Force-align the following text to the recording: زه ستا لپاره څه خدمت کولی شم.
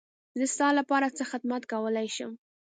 زه 0.39 0.45
ستا 0.53 0.67
لپاره 0.79 1.07
څه 1.17 1.23
خدمت 1.31 1.61
کولی 1.71 2.07
شم. 2.15 2.31